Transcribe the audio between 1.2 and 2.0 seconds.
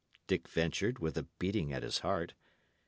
beating at his